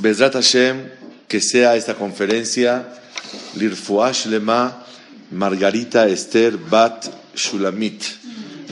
[0.00, 0.88] Bezrat Hashem,
[1.28, 2.88] que sea esta conferencia
[3.54, 4.82] Lirfuash Lema
[5.30, 8.02] Margarita Esther Bat Shulamit.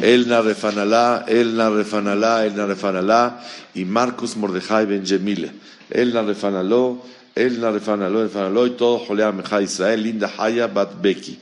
[0.01, 5.53] Elna Refanalá, Elna Refanalá, Elna Refanalá y Marcus Mordejai Ben Jemile.
[5.91, 11.39] Elna Refanaló, Elna Refanaló, Refanaló y todo Jolea Meja Israel, Linda Haya Bat Beki.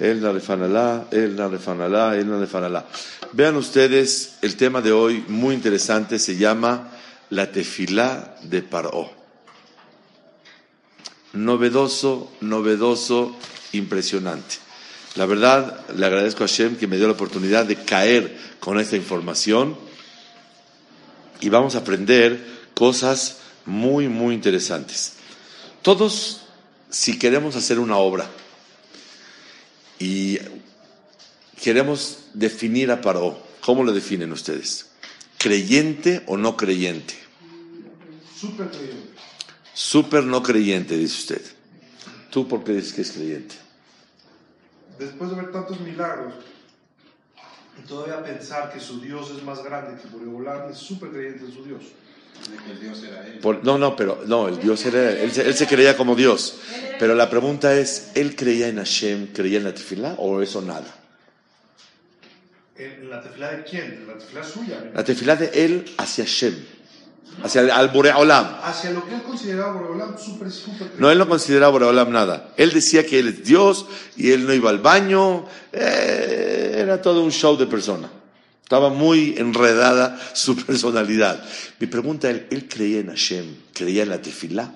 [0.00, 2.84] Elna Refanalá, Elna Refanalá, Elna Refanalá.
[3.32, 6.90] Vean ustedes, el tema de hoy, muy interesante, se llama
[7.30, 9.10] la tefilá de Paró.
[11.32, 13.36] Novedoso, novedoso,
[13.72, 14.56] impresionante.
[15.16, 18.96] La verdad, le agradezco a Hashem que me dio la oportunidad de caer con esta
[18.96, 19.76] información
[21.40, 25.14] y vamos a aprender cosas muy, muy interesantes.
[25.82, 26.42] Todos,
[26.90, 28.28] si queremos hacer una obra
[29.98, 30.38] y
[31.62, 34.86] queremos definir a Paró, ¿cómo lo definen ustedes?
[35.44, 37.12] ¿Creyente o no creyente?
[38.34, 39.12] Súper creyente.
[39.74, 41.42] Súper no creyente, dice usted.
[42.30, 43.54] ¿Tú por qué dices que es creyente?
[44.98, 46.32] Después de ver tantos milagros
[47.78, 51.52] y todavía pensar que su Dios es más grande que Boreolam, es súper creyente en
[51.52, 51.82] su Dios.
[53.42, 56.56] Por- no, no, pero no, el Dios era él, se- él se creía como Dios.
[56.98, 61.03] Pero la pregunta es, ¿él creía en Hashem, creía en la tefilá o eso nada?
[62.76, 64.04] ¿En, en la tefilá de quién?
[64.06, 64.90] La tefilá suya.
[64.94, 66.54] La tefilá de él hacia Hashem,
[67.42, 68.56] hacia el al Boreolam.
[68.62, 70.90] Hacia lo que él consideraba Boreolam, súper, súper.
[70.98, 72.52] No, él no consideraba Boreolam nada.
[72.56, 73.86] Él decía que él es Dios
[74.16, 75.46] y él no iba al baño.
[75.72, 78.10] eh, era todo un show de persona.
[78.62, 81.44] Estaba muy enredada su personalidad.
[81.78, 83.44] Mi pregunta es, ¿él creía en Hashem?
[83.72, 84.74] ¿Creía en la tefilá?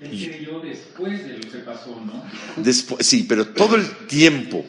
[0.00, 2.24] Él creyó después de lo que pasó, ¿no?
[2.56, 4.64] Después, sí, pero todo el tiempo,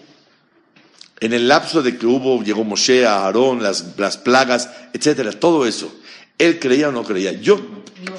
[1.21, 5.93] en el lapso de que hubo, llegó Moshe, Aarón, las, las plagas, etcétera, todo eso,
[6.37, 7.33] ¿él creía o no creía?
[7.33, 7.59] Yo,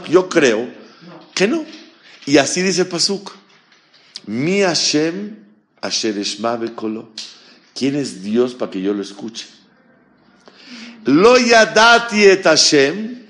[0.08, 0.68] yo creo
[1.34, 1.64] que no.
[2.26, 3.32] Y así dice Pasuk.
[4.26, 5.36] Mi Hashem,
[5.80, 6.14] Asher
[6.58, 7.10] Bekolo.
[7.74, 9.46] ¿Quién es Dios para que yo lo escuche?
[11.06, 13.24] Lo yadati et Hashem.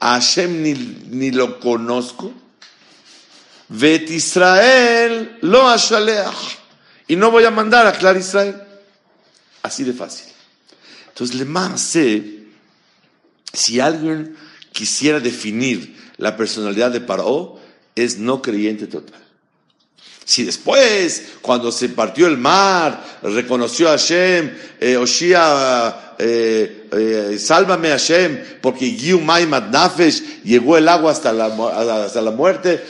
[0.00, 2.32] Hashem ni, ni lo conozco.
[3.68, 6.65] Vet Israel lo ashaleach.
[7.08, 8.56] Y no voy a mandar a Clar Israel.
[9.62, 10.26] Así de fácil.
[11.08, 11.96] Entonces, le más
[13.52, 14.36] si alguien
[14.72, 17.58] quisiera definir la personalidad de Paró,
[17.94, 19.26] es no creyente total.
[20.24, 27.90] Si después, cuando se partió el mar, reconoció a Hashem, eh, Oshia, eh, eh, sálvame
[27.90, 31.46] Hashem, porque Giu Maimat Nafesh, llegó el agua hasta la,
[32.06, 32.84] hasta la muerte,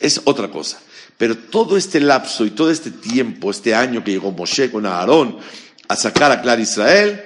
[0.00, 0.78] es otra cosa.
[1.18, 5.36] Pero todo este lapso y todo este tiempo, este año que llegó Moshe con Aarón
[5.88, 7.22] a sacar a Clar Israel,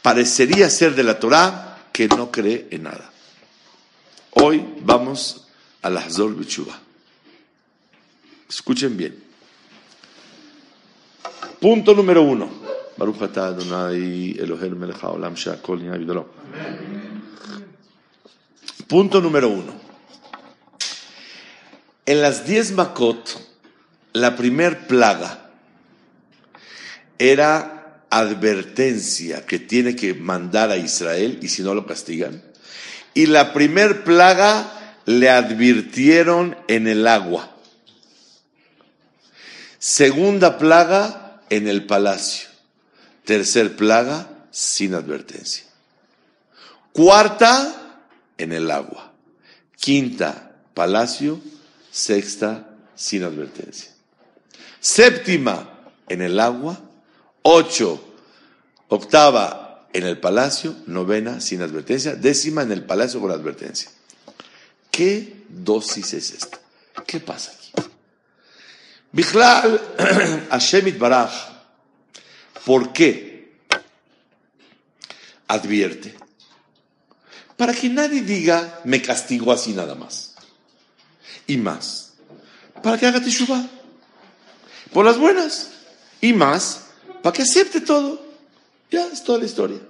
[0.00, 3.10] parecería ser de la Torah que no cree en nada.
[4.30, 5.48] Hoy vamos
[5.82, 6.78] a la Hazor Bichuba.
[8.48, 9.20] Escuchen bien.
[11.60, 12.48] Punto número uno.
[12.96, 13.16] Baruch
[18.86, 19.81] Punto número uno.
[22.06, 23.40] En las diez Makot,
[24.12, 25.50] la primer plaga
[27.18, 32.42] era advertencia que tiene que mandar a Israel y si no lo castigan.
[33.14, 37.50] Y la primer plaga le advirtieron en el agua.
[39.78, 42.48] Segunda plaga en el palacio.
[43.24, 45.64] Tercer plaga sin advertencia.
[46.92, 48.00] Cuarta
[48.38, 49.12] en el agua.
[49.76, 51.40] Quinta palacio.
[51.92, 53.92] Sexta sin advertencia.
[54.80, 56.80] Séptima en el agua.
[57.42, 58.02] Ocho.
[58.88, 60.74] Octava en el palacio.
[60.86, 62.14] Novena sin advertencia.
[62.14, 63.90] Décima en el palacio con advertencia.
[64.90, 66.58] ¿Qué dosis es esta?
[67.06, 67.72] ¿Qué pasa aquí?
[69.12, 69.80] Bichlal,
[70.50, 71.30] Hashem Itbaraj,
[72.64, 73.52] ¿por qué?
[75.48, 76.14] Advierte.
[77.58, 80.31] Para que nadie diga, me castigó así nada más.
[81.46, 82.12] Y más,
[82.82, 83.64] para que haga teshuva.
[84.92, 85.70] Por las buenas.
[86.20, 86.86] Y más,
[87.22, 88.24] para que acepte todo.
[88.90, 89.80] Ya, es toda la historia.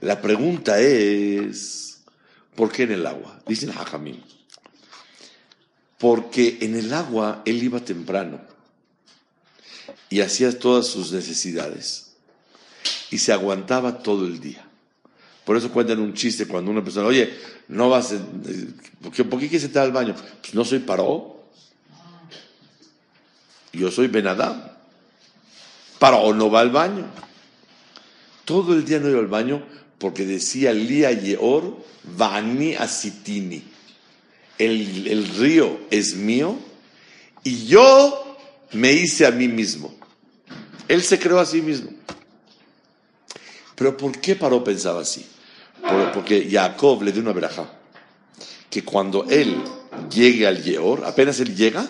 [0.00, 2.00] La pregunta es,
[2.56, 3.40] ¿por qué en el agua?
[3.46, 4.20] Dicen Hajamim.
[5.98, 8.40] Porque en el agua él iba temprano
[10.10, 12.14] y hacía todas sus necesidades
[13.10, 14.66] y se aguantaba todo el día.
[15.44, 17.34] Por eso cuentan un chiste cuando una persona, oye,
[17.68, 18.18] no vas, a,
[19.02, 20.14] ¿por qué, ¿por qué quieres entrar al baño?
[20.40, 21.44] Pues no soy paró.
[23.72, 24.62] Yo soy Benadam.
[25.98, 27.06] Paró no va al baño.
[28.44, 29.64] Todo el día no iba al baño
[29.98, 31.76] porque decía Lía Yeor,
[32.16, 33.62] Vani Asitini.
[34.58, 36.56] El, el río es mío
[37.42, 38.36] y yo
[38.72, 39.94] me hice a mí mismo.
[40.88, 41.90] Él se creó a sí mismo.
[43.82, 45.26] Pero ¿por qué Paró pensaba así?
[45.80, 47.68] Por- Porque Jacob le dio una veraja.
[48.70, 49.60] Que cuando él
[50.08, 51.84] llegue al Yeor, apenas él llega,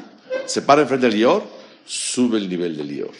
[0.46, 1.44] se para enfrente del Yeor,
[1.84, 3.12] sube el nivel del Yeor.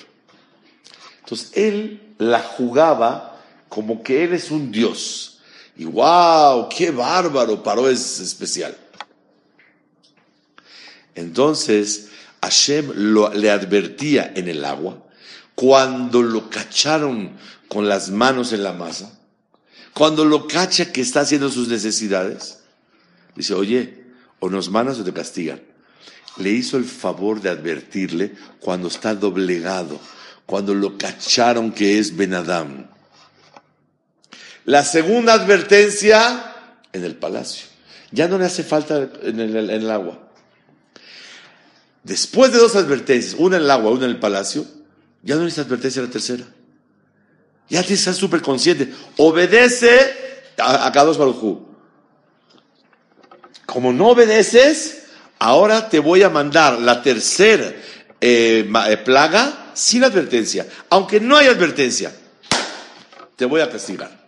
[1.21, 3.39] Entonces él la jugaba
[3.69, 5.41] como que él es un dios.
[5.77, 8.75] Y wow, qué bárbaro, Paró es especial.
[11.15, 12.09] Entonces
[12.41, 12.91] Hashem
[13.35, 14.97] le advertía en el agua
[15.55, 17.37] cuando lo cacharon
[17.73, 19.19] con las manos en la masa,
[19.95, 22.59] cuando lo cacha que está haciendo sus necesidades,
[23.35, 24.05] dice, oye,
[24.41, 25.63] o nos manas o te castigan.
[26.37, 29.99] Le hizo el favor de advertirle cuando está doblegado,
[30.45, 32.89] cuando lo cacharon que es Benadam.
[34.67, 36.55] La segunda advertencia
[36.93, 37.69] en el palacio.
[38.11, 40.29] Ya no le hace falta en el, en el agua.
[42.05, 44.67] Después de dos advertencias, una en el agua, una en el palacio,
[45.23, 46.45] ya no necesita advertencia la tercera.
[47.73, 48.93] Ya tienes que estar súper consciente.
[49.17, 51.17] Obedece a, a Kadosh.
[53.65, 55.05] Como no obedeces,
[55.39, 57.73] ahora te voy a mandar la tercera
[58.21, 60.69] eh, eh, plaga sin advertencia.
[60.91, 62.15] Aunque no hay advertencia,
[63.37, 64.27] te voy a castigar.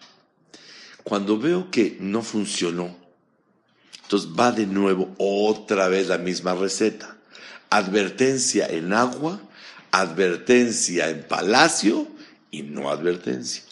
[1.03, 2.97] Cuando veo que no funcionó,
[4.05, 7.19] entonces va de nuevo otra vez la misma receta.
[7.69, 9.39] Advertencia en agua,
[9.91, 12.15] advertencia en palacio
[12.55, 13.63] y no advertencia.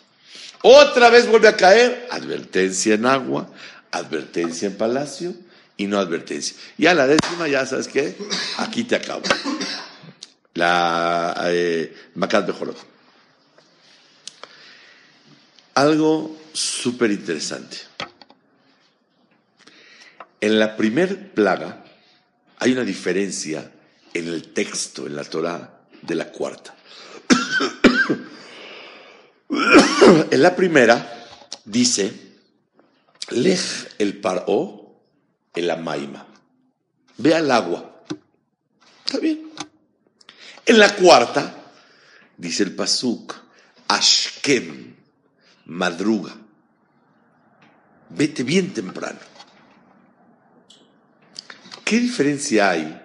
[0.62, 3.48] Otra vez vuelve a caer, advertencia en agua,
[3.92, 5.34] advertencia en palacio
[5.76, 6.56] y no advertencia.
[6.78, 8.16] Y a la décima ya sabes qué,
[8.58, 9.22] aquí te acabo.
[10.54, 12.50] La eh, Macat.
[15.74, 17.78] Algo súper interesante.
[20.40, 21.84] En la primer plaga
[22.58, 23.70] hay una diferencia
[24.12, 26.74] en el texto, en la Torah, de la cuarta.
[30.30, 31.26] en la primera
[31.64, 32.12] dice,
[33.30, 34.82] Lej el paró
[35.54, 36.26] el amaima.
[37.18, 38.02] Ve al agua.
[39.04, 39.50] Está bien.
[40.64, 41.54] En la cuarta
[42.36, 43.34] dice el pasuk,
[43.88, 44.94] Ashkem,
[45.66, 46.34] madruga.
[48.10, 49.18] Vete bien temprano.
[51.84, 53.00] ¿Qué diferencia hay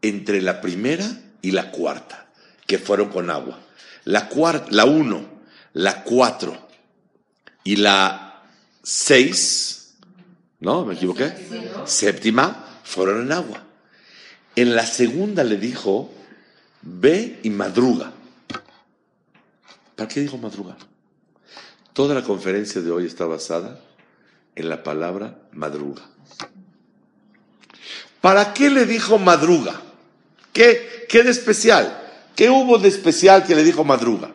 [0.00, 1.08] entre la primera
[1.40, 2.28] y la cuarta,
[2.66, 3.60] que fueron con agua?
[4.04, 5.31] La cuarta, la uno,
[5.74, 6.56] la cuatro
[7.64, 8.42] y la
[8.82, 9.94] seis,
[10.60, 10.84] ¿no?
[10.84, 11.32] ¿Me equivoqué?
[11.84, 13.62] Séptima, fueron en agua.
[14.54, 16.12] En la segunda le dijo,
[16.82, 18.12] ve y madruga.
[19.96, 20.76] ¿Para qué dijo madruga?
[21.92, 23.80] Toda la conferencia de hoy está basada
[24.54, 26.02] en la palabra madruga.
[28.20, 29.80] ¿Para qué le dijo madruga?
[30.52, 31.98] ¿Qué, qué de especial?
[32.36, 34.30] ¿Qué hubo de especial que le dijo madruga?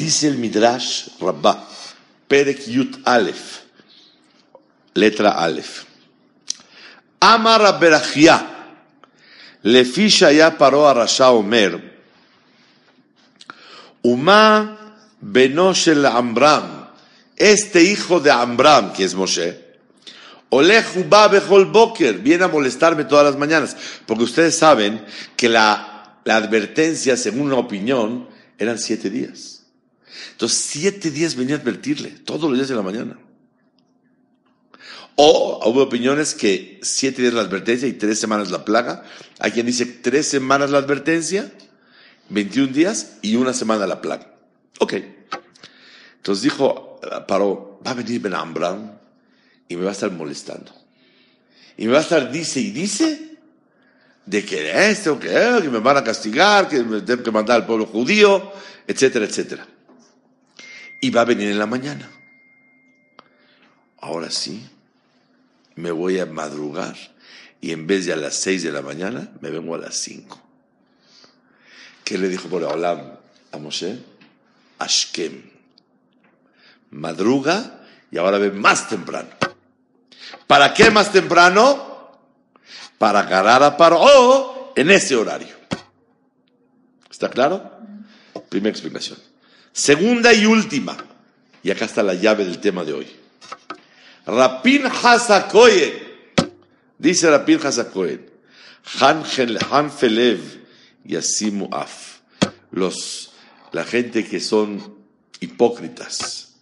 [0.00, 1.64] Dice el Midrash Rabbah,
[2.28, 3.62] Perek Yut Aleph,
[4.94, 5.84] letra Aleph.
[7.20, 8.38] Amar Berachia,
[9.64, 11.76] לפי שהיה פרעה הרשע אומר,
[14.04, 14.74] ומה
[15.22, 16.62] בנו של עמרם,
[17.36, 19.66] este hijo de Amram, que es Moshe,
[20.48, 23.76] Olej Uba Bechol Boker, viene a molestarme todas las mañanas,
[24.06, 25.04] porque ustedes saben
[25.36, 28.28] que la, la advertencia, según una opinión,
[28.58, 29.59] eran siete días.
[30.31, 33.19] Entonces, siete días venía a advertirle, todos los días de la mañana.
[35.15, 39.03] O hubo opiniones que siete días la advertencia y tres semanas la plaga.
[39.39, 41.51] Hay quien dice tres semanas la advertencia,
[42.29, 44.33] 21 días y una semana la plaga.
[44.79, 44.93] Ok.
[46.17, 48.91] Entonces dijo, paró, va a venir Ben Amram
[49.67, 50.71] y me va a estar molestando.
[51.77, 53.37] Y me va a estar, dice y dice,
[54.25, 55.29] de que esto, que,
[55.61, 58.51] que me van a castigar, que me tengo que mandar al pueblo judío,
[58.87, 59.67] etcétera, etcétera.
[61.01, 62.09] Y va a venir en la mañana.
[63.99, 64.65] Ahora sí,
[65.75, 66.95] me voy a madrugar
[67.59, 70.41] y en vez de a las seis de la mañana, me vengo a las cinco.
[72.03, 73.17] ¿Qué le dijo por Olam
[73.51, 73.99] a Moshe?
[74.79, 75.43] Ashkem,
[76.89, 79.29] madruga y ahora ve más temprano.
[80.47, 82.19] ¿Para qué más temprano?
[82.97, 85.55] Para agarrar a Paró en ese horario.
[87.09, 87.79] ¿Está claro?
[88.49, 89.30] Primera explicación.
[89.73, 90.97] Segunda y última.
[91.63, 93.07] Y acá está la llave del tema de hoy.
[94.25, 95.93] Rapin Hasakoyen.
[96.97, 98.29] Dice Rapin Hasakoyen.
[99.01, 100.39] Han Felev
[101.05, 102.19] y Asimu Af.
[102.71, 103.31] Los,
[103.71, 104.95] la gente que son
[105.39, 106.53] hipócritas.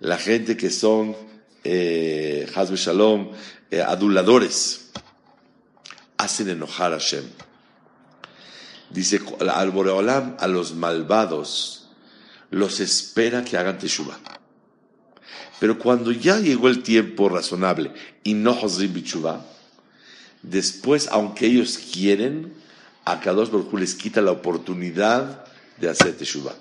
[0.00, 1.16] La gente que son
[1.64, 3.32] eh, Shalom,
[3.70, 4.90] eh, aduladores,
[6.16, 7.24] hacen enojar a Hashem.
[8.90, 11.75] Dice al Boreolam, a los malvados,
[12.50, 14.18] los espera que hagan teshuva.
[15.58, 19.44] Pero cuando ya llegó el tiempo razonable y no Josrim Bichuva,
[20.42, 22.52] después, aunque ellos quieren,
[23.04, 25.44] a Kadosh Baruj les quita la oportunidad
[25.78, 26.54] de hacer teshuva.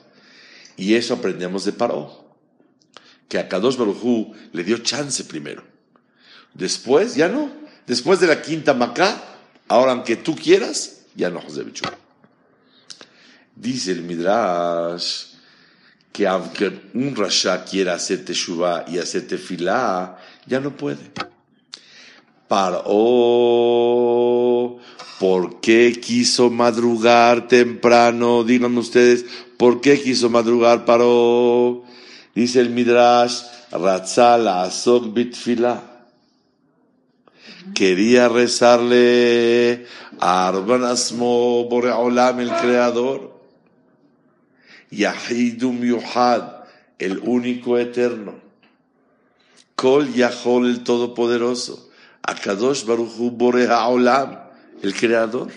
[0.78, 2.26] Y eso aprendemos de Paro
[3.28, 5.64] que a Kadosh Barujú le dio chance primero.
[6.54, 7.52] Después, ya no.
[7.88, 9.22] Después de la quinta Macá,
[9.68, 11.86] ahora aunque tú quieras, ya no, José Bichu.
[13.56, 15.35] Dice el Midrash
[16.16, 21.12] que aunque un Rasha quiera hacer Teshuvah y hacer Tefilá, ya no puede.
[22.48, 22.86] Paró.
[25.20, 28.46] ¿Por qué quiso madrugar temprano?
[28.46, 29.26] Díganme ustedes,
[29.58, 30.86] ¿por qué quiso madrugar?
[30.86, 31.84] Paró
[32.34, 33.42] Dice el Midrash,
[33.72, 35.84] Ratzal Asok Bitfila.
[37.74, 39.86] Quería rezarle
[40.20, 43.35] a Arban Asmo Boreolam, el creador.
[44.96, 46.66] Yahidum Yuhad,
[47.00, 48.36] el único eterno.
[49.76, 51.90] Kol Yahol, el todopoderoso.
[52.24, 54.40] Akadosh Baruchu Boreolam,
[54.82, 55.52] el creador.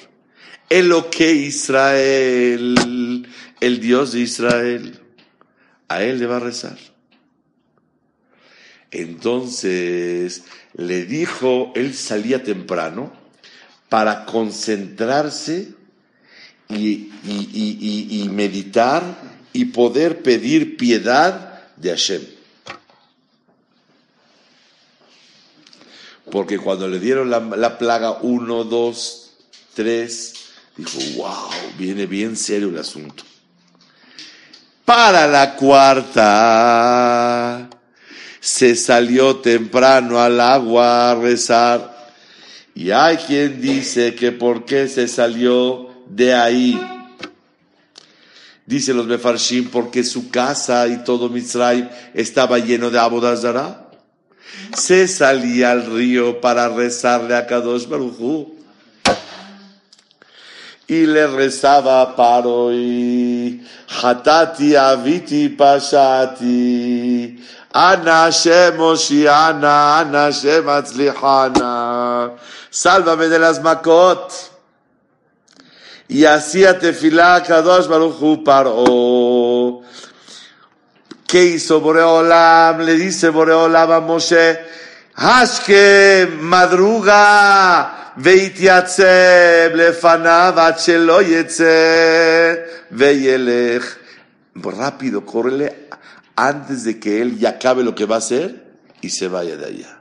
[0.68, 3.26] Eloque Israel,
[3.60, 5.00] el Dios de Israel
[5.88, 6.76] a él le va a rezar.
[8.90, 13.12] Entonces le dijo, él salía temprano
[13.88, 15.74] para concentrarse
[16.68, 17.10] y,
[18.30, 19.02] meditar
[19.52, 22.22] y poder pedir piedad de Hashem.
[26.30, 29.30] Porque cuando le dieron la, la plaga 1, 2,
[29.74, 30.34] 3,
[30.76, 33.24] dijo, wow, viene bien serio el asunto
[34.88, 36.08] para la cuarta.
[38.40, 42.08] Se salió temprano al agua a rezar.
[42.74, 46.80] Y hay quien dice que por qué se salió de ahí.
[48.68, 53.88] Dice los Mefarshim, porque su casa y todo Mitzrayim estaba lleno de abodazara.
[54.76, 58.58] Se salía al río para rezarle a Kadosh Baruchu
[60.86, 63.62] y le rezaba paro y
[64.02, 68.30] hatati aviti pashati ana
[69.46, 70.30] ana ana
[72.70, 74.47] sálvame de las makot
[76.08, 79.82] y hacía tefilá Kadosh Baruchu Paro.
[81.26, 82.80] ¿Qué hizo Boreolam?
[82.80, 84.58] Le dice Boreolam a Moshe,
[85.14, 91.18] Hashke madruga veitiatzeb lefanav achelo
[92.90, 93.82] veyelech.
[94.62, 95.88] Pues rápido, córrele
[96.34, 98.64] antes de que él ya acabe lo que va a hacer
[99.02, 100.00] y se vaya de allá.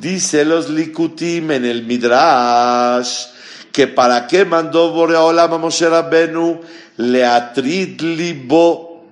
[0.00, 3.31] Dice los likutim en el midrash,
[3.72, 6.60] que para qué mandó Boreolam a Moshe Rabbenu
[6.98, 9.06] leatrit libo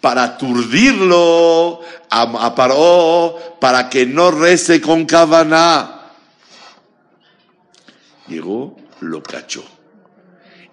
[0.00, 6.00] para aturdirlo a, a Paró para que no rece con Kavaná.
[8.26, 9.64] Llegó, lo cachó.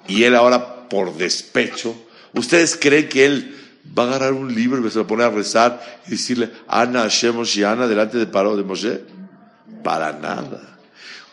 [0.08, 1.96] Y él ahora, por despecho,
[2.34, 3.56] ¿ustedes creen que él
[3.98, 7.02] va a agarrar un libro y se va a poner a rezar y decirle, Ana
[7.02, 7.36] Hashem
[7.66, 9.02] Ana delante de Paró de Moshe?
[9.84, 10.77] Para nada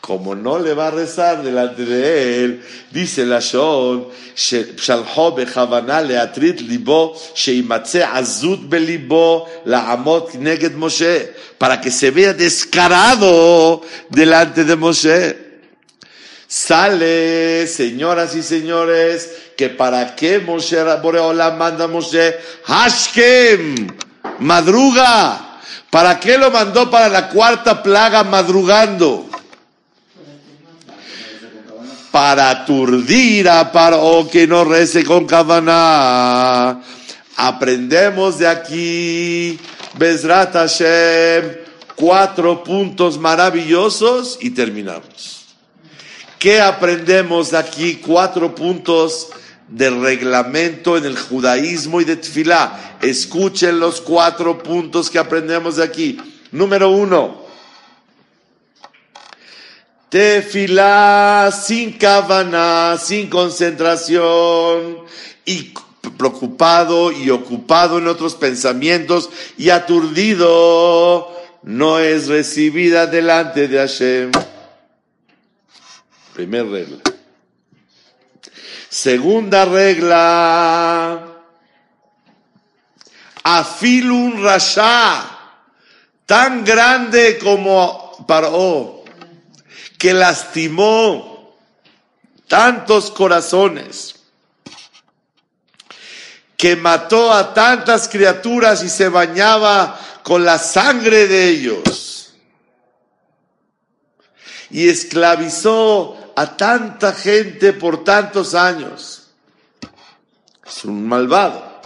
[0.03, 4.07] Como no le va a rezar delante de él, dice la Shon,
[4.77, 11.17] שלחו בכוונה להטריד ליבו, שימצא עזות בליבו לעמוד נגד משה,
[11.59, 15.35] para que se vea descarado delante de Moshe.
[16.47, 23.87] Sale, señoras y señores, que para qué Moshe Boreola manda a Moshe Hashkem,
[24.39, 25.59] madruga.
[25.91, 29.29] ¿Para qué lo mandó para la cuarta plaga madrugando?
[32.14, 36.80] Para aturdir a Paro que no rece con cabana.
[37.34, 39.58] Aprendemos de aquí,
[39.98, 41.56] Bezrat Hashem,
[41.96, 45.46] cuatro puntos maravillosos y terminamos.
[46.38, 47.96] ¿Qué aprendemos aquí?
[47.96, 49.30] Cuatro puntos
[49.66, 52.96] de reglamento en el judaísmo y de tefilá.
[53.02, 56.20] Escuchen los cuatro puntos que aprendemos de aquí.
[56.52, 57.43] Número uno.
[60.14, 64.98] Tefilá sin cabana, sin concentración
[65.44, 65.74] y
[66.16, 69.28] preocupado y ocupado en otros pensamientos
[69.58, 74.30] y aturdido, no es recibida delante de Hashem.
[76.32, 76.98] Primer regla.
[78.88, 81.26] Segunda regla.
[83.42, 85.24] Afilun Rasha,
[86.24, 88.93] tan grande como Paró,
[90.04, 91.56] que lastimó
[92.46, 94.16] tantos corazones
[96.58, 102.34] que mató a tantas criaturas y se bañaba con la sangre de ellos.
[104.68, 109.30] Y esclavizó a tanta gente por tantos años.
[110.66, 111.80] Es un malvado.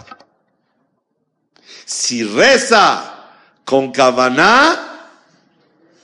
[1.85, 3.29] Si reza
[3.63, 5.07] con Kavaná,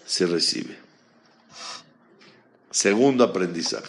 [0.05, 0.84] se recibe.
[2.75, 3.87] Segundo aprendizaje.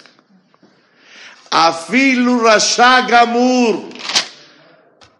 [1.51, 3.91] Afilu Rasha Gamur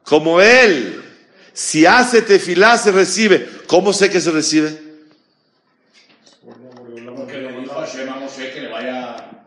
[0.05, 1.03] como él.
[1.53, 3.45] Si hace tefilá, se recibe.
[3.67, 4.81] ¿Cómo sé que se recibe?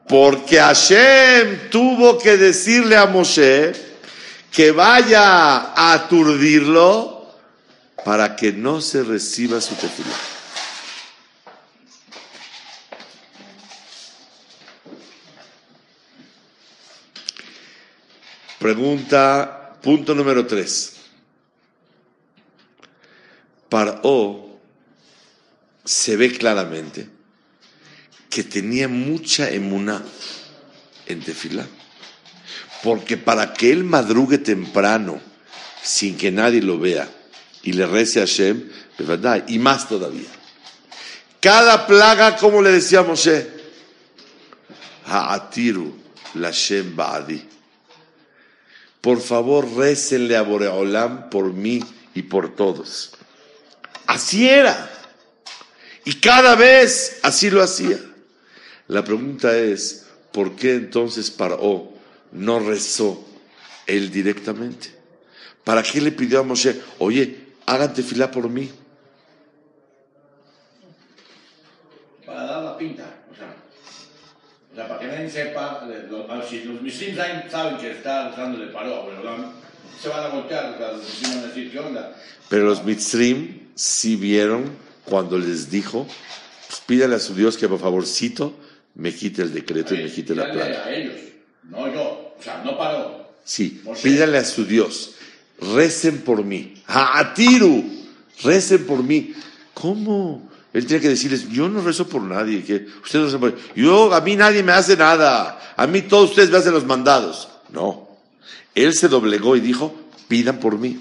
[0.05, 3.71] Porque Hashem tuvo que decirle a Moshe
[4.51, 5.21] que vaya
[5.59, 7.25] a aturdirlo
[8.03, 10.38] para que no se reciba su tefilá.
[18.59, 20.95] Pregunta Punto número tres.
[24.03, 24.59] O
[25.85, 27.07] se ve claramente
[28.29, 30.03] que tenía mucha emuná
[31.05, 31.65] en tefilá.
[32.83, 35.21] Porque para que él madrugue temprano,
[35.81, 37.09] sin que nadie lo vea,
[37.63, 40.29] y le rece a Hashem, verdad, y más todavía.
[41.39, 43.49] Cada plaga, como le decía Moshe,
[45.05, 45.95] Ha'atiru
[46.36, 47.59] la Shem Ba'adi
[49.01, 51.83] por favor récenle a Boreolam por mí
[52.13, 53.12] y por todos.
[54.07, 54.89] Así era.
[56.05, 57.97] Y cada vez así lo hacía.
[58.88, 61.93] La pregunta es, ¿por qué entonces Paró
[62.31, 63.23] no rezó
[63.85, 64.95] él directamente?
[65.63, 68.71] ¿Para qué le pidió a Moshe, oye, hágate fila por mí?
[72.25, 73.19] Para dar la pinta
[74.79, 75.87] sea, para que nadie sepa,
[76.47, 77.17] si los misiles
[77.49, 79.51] saben que está de paro a Boreolam,
[80.01, 82.15] se van a voltear, los van a decir, ¿qué onda?
[82.47, 84.71] Pero los Mitzrim sí vieron
[85.05, 86.07] cuando les dijo,
[86.67, 88.57] pues pídale a su Dios que por favorcito
[88.95, 90.85] me quite el decreto y me quite la plata.
[90.85, 91.15] a ellos,
[91.63, 93.33] no yo, o sea, no paró.
[93.43, 95.15] Sí, pídale a su Dios,
[95.59, 97.83] recen por mí, a Tiru,
[98.43, 99.33] recen por mí.
[99.73, 100.48] ¿Cómo?
[100.71, 104.21] Él tiene que decirles, yo no rezo por nadie, que ustedes no por yo, a
[104.21, 107.49] mí nadie me hace nada, a mí todos ustedes me hacen los mandados.
[107.69, 108.08] No.
[108.75, 109.95] Él se doblegó y dijo,
[110.27, 110.99] pidan por mí.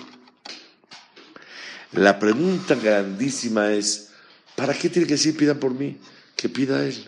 [1.92, 4.10] La pregunta grandísima es,
[4.56, 5.98] ¿para qué tiene que decir pidan por mí?
[6.34, 7.06] Que pida él.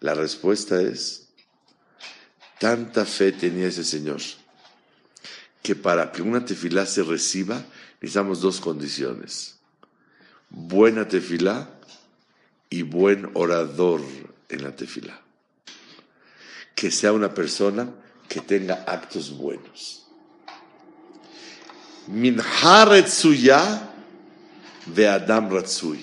[0.00, 1.26] La respuesta es,
[2.60, 4.20] tanta fe tenía ese Señor,
[5.62, 7.64] que para que una tefilá se reciba,
[8.00, 9.54] necesitamos dos condiciones
[10.54, 11.68] buena tefilá
[12.70, 14.00] y buen orador
[14.48, 15.20] en la tefilá.
[16.74, 17.88] Que sea una persona
[18.28, 20.06] que tenga actos buenos.
[22.06, 23.90] Minharetsuya
[24.86, 26.00] de Adam Ratsui.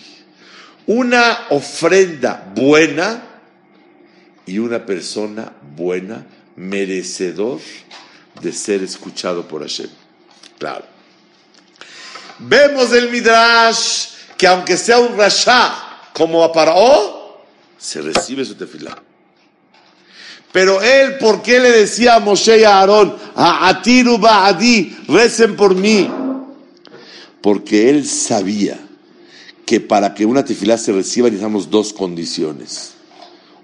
[0.88, 3.24] Una ofrenda buena
[4.46, 7.60] y una persona buena, merecedor
[8.42, 9.90] de ser escuchado por Hashem.
[10.58, 10.86] Claro.
[12.40, 14.12] Vemos el Midrash
[14.42, 15.72] que aunque sea un rasha
[16.14, 17.44] como a Paró,
[17.78, 19.00] se recibe su tefilá.
[20.52, 25.56] Pero él, ¿por qué le decía a Moshe y a Aarón, a Atiru Ba'adi, recen
[25.56, 26.10] por mí?
[27.40, 28.80] Porque él sabía
[29.64, 32.94] que para que una tefilá se reciba necesitamos dos condiciones.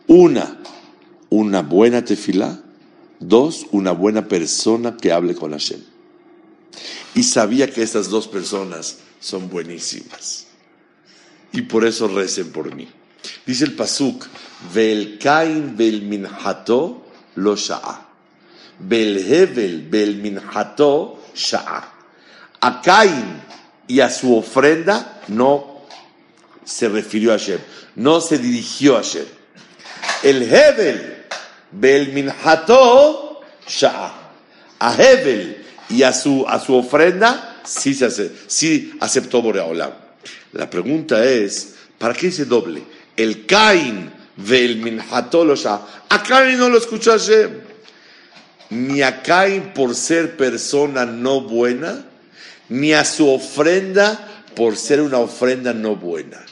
[0.06, 0.60] Una,
[1.30, 2.60] una buena tefilá.
[3.20, 5.82] Dos, una buena persona que hable con Hashem.
[7.16, 10.47] Y sabía que estas dos personas son buenísimas
[11.52, 12.88] y por eso recen por mí.
[13.46, 14.26] Dice el Pasuk,
[14.74, 17.06] Vel Kain Bel Minhato
[17.36, 18.06] lo Sha'a.
[18.80, 21.94] Bel Hevel Bel Minhato Sha'a.
[22.62, 23.42] A Cain
[23.88, 25.84] y a su ofrenda no
[26.66, 27.60] se refirió a Hashem,
[27.96, 29.26] no se dirigió a Hashem.
[30.24, 31.26] El Hevel
[31.72, 34.14] Bel Minhato Sha'a.
[34.80, 40.07] A Hebel y a su, a su ofrenda, sí, se hace, sí aceptó Boreolam.
[40.54, 42.84] La pregunta es, ¿para qué ese doble?
[43.16, 45.82] El Cain del Minhatolosha.
[46.10, 47.16] A Cain no lo escuchó.
[48.70, 52.06] Ni a Cain por ser persona no buena,
[52.70, 56.44] ni a su ofrenda por ser una ofrenda no buena.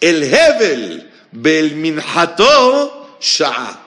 [0.00, 3.86] El Hebel bel minhato sha'a.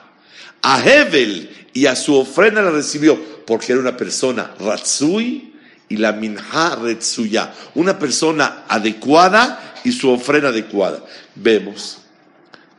[0.62, 5.53] A Hebel y a su ofrenda la recibió porque era una persona ratzui
[5.88, 11.04] y la minha retsuya, una persona adecuada y su ofrenda adecuada.
[11.34, 11.98] Vemos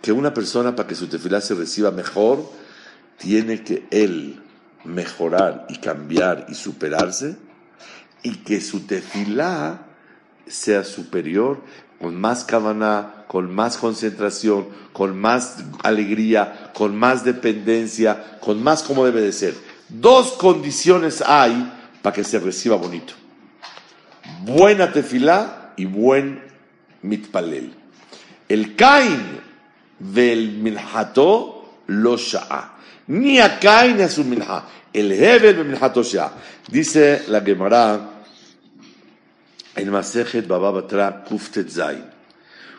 [0.01, 2.51] que una persona para que su tefilá se reciba mejor
[3.17, 4.41] tiene que él
[4.83, 7.37] mejorar y cambiar y superarse
[8.23, 9.85] y que su tefilá
[10.47, 11.61] sea superior
[11.99, 19.05] con más cabana, con más concentración, con más alegría, con más dependencia, con más como
[19.05, 19.55] debe de ser.
[19.89, 21.71] Dos condiciones hay
[22.05, 23.15] para que se reciba bonito.
[24.43, 26.39] Buena tefilá y buen
[27.01, 27.73] mitpalel.
[28.47, 29.41] El Cain
[29.97, 32.77] del minhato lo sha'a.
[33.07, 34.65] Ni a Cain a su minha.
[34.93, 36.33] El Hebel del minhato sha'a.
[36.67, 38.21] Dice la Gemara
[39.75, 42.05] en Masejet Baba Batra Kuftet Zain.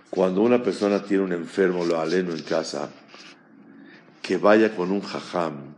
[0.08, 2.90] Cuando una persona tiene un enfermo, lo aleno en casa,
[4.22, 5.74] que vaya con un jajam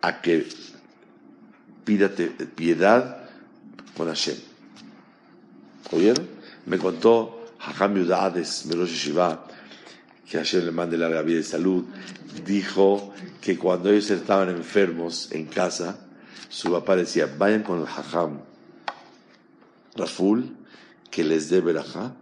[0.00, 0.46] a que
[1.86, 2.10] pida
[2.54, 3.28] piedad
[3.96, 4.36] con Hashem.
[5.92, 6.28] ¿Oyeron?
[6.66, 9.46] Me contó Jajam Yudades, Merosh Shiva,
[10.28, 11.84] que Hashem le mande larga vida y salud,
[12.44, 16.00] dijo que cuando ellos estaban enfermos en casa,
[16.48, 18.40] su papá decía, vayan con el Jajam
[19.94, 20.56] Raful,
[21.10, 22.16] que les dé verajá,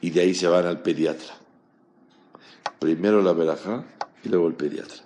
[0.00, 1.34] y de ahí se van al pediatra.
[2.78, 3.84] Primero la verajá
[4.22, 5.02] y luego el pediatra.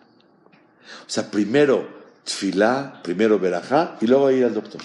[1.07, 1.98] O sea, primero
[2.29, 4.83] tfilá, primero verajá y luego ir al doctor.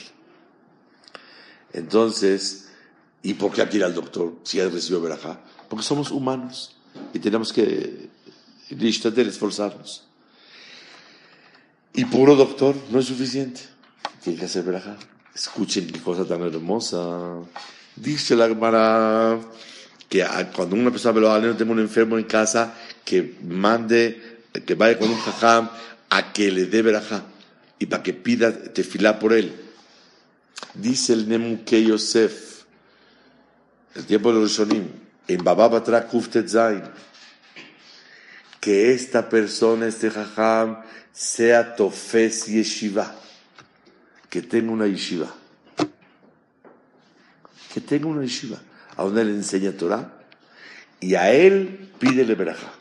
[1.74, 2.70] Entonces,
[3.22, 5.40] ¿y por qué aquí ir al doctor si ya recibió verajá?
[5.70, 6.76] Porque somos humanos
[7.14, 8.10] y tenemos que
[8.70, 10.06] esforzarnos.
[11.94, 13.62] Y puro doctor no es suficiente.
[14.24, 14.96] Tiene que hacer verajá.
[15.36, 17.40] Escuchen qué cosa tan hermosa.
[17.96, 19.40] Dice la Gemara
[20.08, 20.26] que
[20.56, 25.18] cuando una persona lo tengo un enfermo en casa, que mande, que vaya con un
[25.18, 25.70] jajam
[26.10, 27.24] a que le dé verajá
[27.84, 29.54] y para que pida tefilá por él.
[30.74, 32.64] Dice el Nemuke Yosef,
[33.94, 34.88] el tiempo de los Rishonim,
[35.28, 36.82] en Bababatra Kuftet Zain,
[38.62, 43.14] que esta persona, este jajam, sea tofes yeshiva,
[44.30, 45.36] que tenga una yeshiva.
[47.74, 48.62] Que tenga una yeshiva,
[48.96, 50.10] a donde le enseña Torah,
[51.02, 52.72] y a él pídele verajá.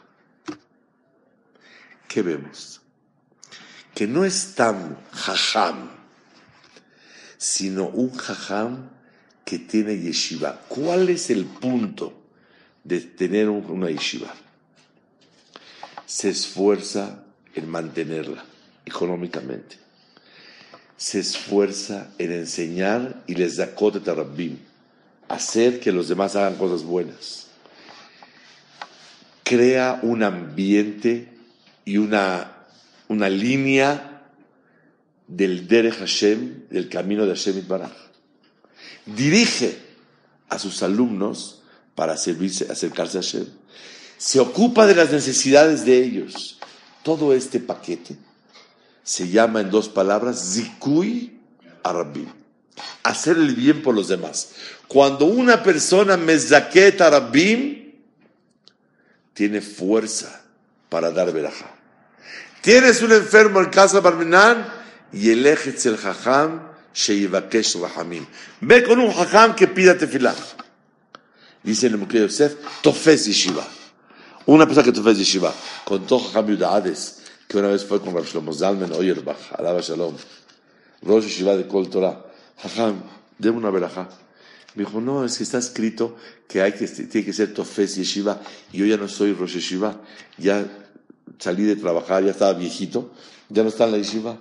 [2.07, 2.83] ¿Qué vemos?
[3.95, 5.91] Que no es tan jajam,
[7.37, 8.91] sino un jajam
[9.45, 10.61] que tiene yeshiva.
[10.69, 12.13] ¿Cuál es el punto
[12.85, 14.33] de tener una yeshiva?
[16.07, 17.25] Se esfuerza
[17.55, 18.45] en mantenerla
[18.87, 19.77] económicamente.
[20.97, 24.59] Se esfuerza en enseñar y les da kote tarabim,
[25.29, 27.49] hacer que los demás hagan cosas buenas.
[29.43, 31.29] Crea un ambiente
[31.85, 32.62] y una
[33.13, 34.23] una línea
[35.29, 37.93] del Derech Hashem, del camino de Hashem Baraj.
[39.07, 39.79] Dirige
[40.49, 41.63] a sus alumnos
[41.95, 43.47] para servirse, acercarse a Hashem.
[44.17, 46.59] Se ocupa de las necesidades de ellos.
[47.03, 48.17] Todo este paquete
[49.03, 51.39] se llama en dos palabras Zikui
[51.83, 52.29] Arabim.
[53.03, 54.53] Hacer el bien por los demás.
[54.89, 57.93] Cuando una persona mezaket Arabim,
[59.35, 60.45] tiene fuerza
[60.89, 61.82] para dar verajá.
[62.63, 64.65] Tienes un enfermo en casa Barminan
[65.13, 66.63] y el el jajam
[66.95, 68.25] sheivakesh rahamim.
[68.61, 70.33] Ve con un jajam que pida tefilá.
[71.65, 73.67] Dice el Mukhe Yosef, tofes yeshiva.
[74.47, 75.53] Una persona que tofes yeshiva.
[75.85, 80.15] Contó jajam Yudades, que una vez fue con Rav Shlomo Zalman Oyerbach, alaba shalom.
[81.03, 82.25] Rosh yeshiva de Kol Torah.
[82.63, 83.03] Jajam,
[83.39, 84.09] deme una verajá.
[84.77, 86.17] Me dijo, no, es que está escrito
[86.49, 88.41] que, hay que tiene que ser Tofes Yeshiva.
[88.73, 90.01] Y yo ya no soy Rosh Yeshiva.
[90.39, 90.65] Ya
[91.43, 93.11] salí de trabajar, ya estaba viejito,
[93.49, 94.37] ya no está en la yeshiva.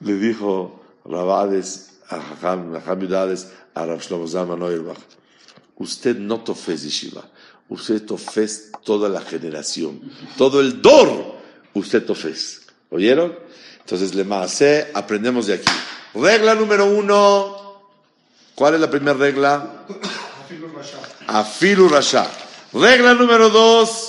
[0.00, 4.62] Le dijo Rabades, a Jajam, a Rav Shlomo Zalman
[5.76, 7.24] usted no tofes yeshiva,
[7.70, 10.00] usted tofes toda la generación,
[10.36, 11.36] todo el dor,
[11.72, 12.66] usted tofes.
[12.90, 13.34] ¿Oyeron?
[13.80, 15.72] Entonces, le maase, aprendemos de aquí.
[16.14, 17.80] Regla número uno,
[18.54, 19.86] ¿cuál es la primera regla?
[21.26, 22.30] Afilu Rasha.
[22.72, 24.05] Regla número dos,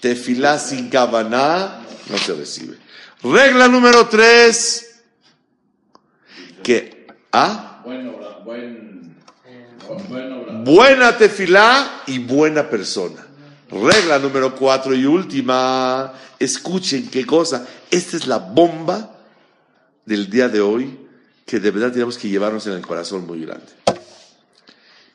[0.00, 2.76] tefilá sin cabana no se recibe.
[3.22, 5.02] Regla número tres,
[6.62, 7.82] que, ¿ah?
[7.84, 9.16] Buen obra, buen,
[10.08, 10.52] buen obra.
[10.64, 13.26] Buena tefilá y buena persona.
[13.70, 16.12] Regla número cuatro y última.
[16.38, 17.66] Escuchen qué cosa.
[17.90, 19.16] Esta es la bomba
[20.04, 20.98] del día de hoy
[21.44, 23.72] que de verdad tenemos que llevarnos en el corazón muy grande.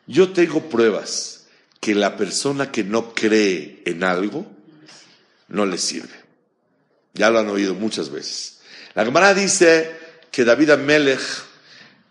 [0.08, 1.46] Yo tengo pruebas
[1.80, 4.46] que la persona que no cree en algo
[5.52, 6.22] no le sirve.
[7.14, 8.60] Ya lo han oído muchas veces.
[8.96, 9.96] La Gemara dice
[10.32, 11.22] que David Amelech,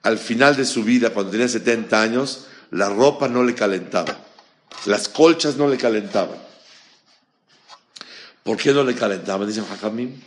[0.03, 4.18] al final de su vida, cuando tenía 70 años, la ropa no le calentaba,
[4.87, 6.38] las colchas no le calentaban.
[8.42, 9.46] ¿Por qué no le calentaban?
[9.46, 10.20] Dicen Hakamim.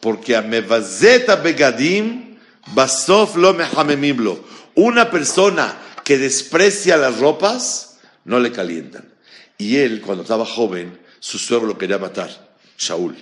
[0.00, 2.38] Porque a Mevazeta Begadim,
[2.74, 4.44] Basof lo mehamemimlo.
[4.74, 9.12] Una persona que desprecia las ropas, no le calientan.
[9.58, 12.30] Y él, cuando estaba joven, su suegro lo quería matar,
[12.78, 13.16] Shaul.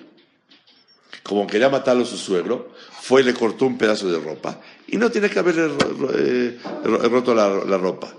[1.23, 4.61] Como quería matarlo a su suegro, fue y le cortó un pedazo de ropa.
[4.89, 5.75] Y no tiene que haberle
[6.15, 8.13] eh, roto la, ropa.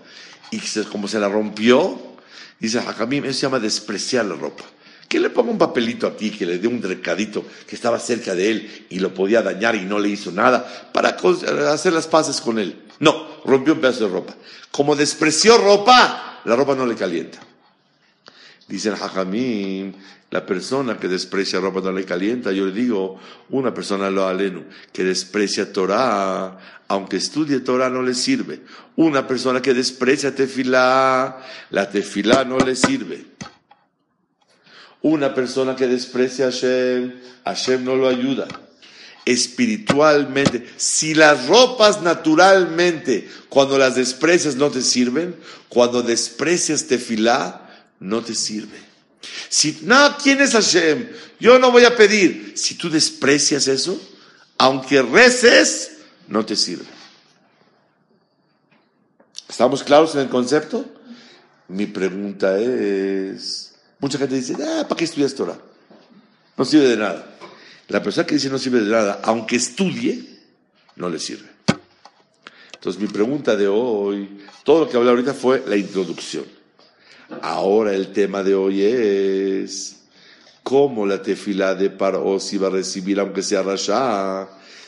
[0.50, 2.00] Y como se la rompió,
[2.60, 4.63] dice Hakamim, eso se llama despreciar la ropa.
[5.08, 8.50] Que le ponga un papelito aquí, que le dé un recadito que estaba cerca de
[8.50, 11.10] él y lo podía dañar y no le hizo nada para
[11.71, 12.82] hacer las paces con él.
[13.00, 14.34] No, rompió un pedazo de ropa.
[14.71, 17.39] Como despreció ropa, la ropa no le calienta.
[18.67, 19.93] Dicen Hajamim,
[20.32, 22.51] la persona que desprecia ropa no le calienta.
[22.51, 28.15] Yo le digo, una persona lo alenu, que desprecia Torah, aunque estudie Torah no le
[28.15, 28.62] sirve.
[28.95, 33.25] Una persona que desprecia tefilá, la tefilá no le sirve.
[35.01, 37.13] Una persona que desprecia a Hashem,
[37.45, 38.47] Hashem no lo ayuda.
[39.25, 45.36] Espiritualmente, si las ropas naturalmente, cuando las desprecias no te sirven,
[45.69, 47.64] cuando desprecias tefilá,
[47.99, 48.77] no te sirve.
[49.49, 51.10] Si, no, ¿quién es Hashem?
[51.39, 52.53] Yo no voy a pedir.
[52.55, 53.99] Si tú desprecias eso,
[54.58, 56.86] aunque reces, no te sirve.
[59.47, 60.86] ¿Estamos claros en el concepto?
[61.67, 65.58] Mi pregunta es, mucha gente dice, ah, ¿para qué estudias Torah?
[66.58, 67.38] No sirve de nada.
[67.88, 70.39] La persona que dice no sirve de nada, aunque estudie,
[70.95, 71.49] no le sirve.
[72.73, 76.45] Entonces mi pregunta de hoy, todo lo que hablé ahorita fue la introducción.
[77.42, 80.04] Ahora el tema de hoy es
[80.64, 84.48] cómo la tefilá de Paró se iba a recibir aunque sea Rasha.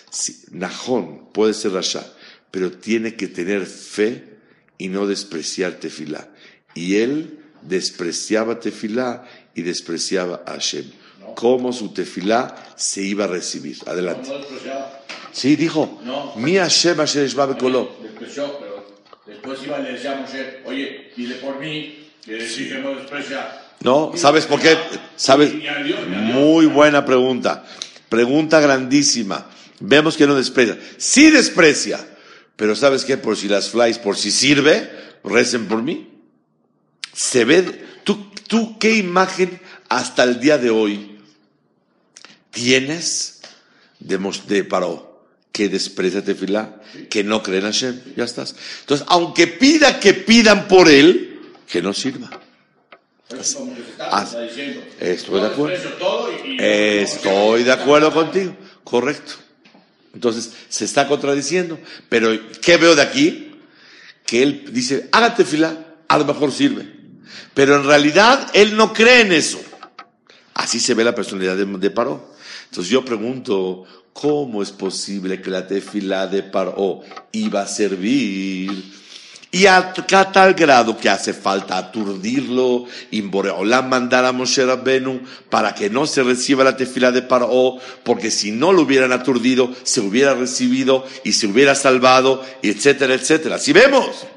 [0.10, 2.06] Sí, Najón puede ser Rasha,
[2.52, 4.38] pero tiene que tener fe
[4.78, 6.30] y no despreciar tefilá.
[6.74, 10.86] Y él despreciaba tefilá y despreciaba a Hashem.
[11.36, 13.78] ¿Cómo su tefilá se iba a recibir?
[13.86, 14.30] Adelante.
[14.30, 15.04] No despreciaba.
[15.32, 16.36] Sí, dijo, No.
[16.36, 17.96] mi Hashem Bekoló.
[18.02, 18.86] Despreció, pero
[19.26, 23.62] después iba a Moshe, oye, pide por mí, que no desprecia.
[23.82, 24.78] No, ¿sabes por qué?
[25.16, 25.54] ¿Sabes?
[25.54, 26.06] Y y.
[26.08, 27.66] Muy buena pregunta.
[28.10, 29.50] Pregunta grandísima.
[29.80, 30.78] Vemos que no desprecia.
[30.98, 32.06] Sí desprecia.
[32.56, 33.18] Pero ¿sabes qué?
[33.18, 34.90] Por si las flies, por si sirve,
[35.24, 36.10] recen por mí.
[37.14, 41.20] Se ve, tú, tú qué imagen hasta el día de hoy
[42.52, 43.42] tienes
[44.00, 48.56] de, de Paró, que desprecia Tefilá, que no cree en Hashem, ya estás.
[48.82, 51.27] Entonces, aunque pida que pidan por él,
[51.68, 52.30] que no sirva.
[54.00, 54.26] Ah,
[55.00, 55.76] estoy de acuerdo.
[56.60, 59.34] Estoy de acuerdo contigo, correcto.
[60.14, 61.78] Entonces, se está contradiciendo.
[62.10, 62.30] Pero,
[62.62, 63.52] ¿qué veo de aquí?
[64.26, 66.88] Que él dice, hágate fila, a lo mejor sirve.
[67.54, 69.60] Pero en realidad, él no cree en eso.
[70.54, 72.34] Así se ve la personalidad de, de Paró.
[72.66, 77.02] Entonces yo pregunto, ¿cómo es posible que la tefilá de Paró
[77.32, 78.72] iba a servir?
[79.50, 85.22] Y a, a tal grado que hace falta aturdirlo, y Boreolam mandar a Moshe Rabbenu
[85.50, 89.74] para que no se reciba la tefila de Paró, porque si no lo hubieran aturdido,
[89.84, 93.58] se hubiera recibido y se hubiera salvado, etcétera, etcétera.
[93.58, 94.28] Si vemos,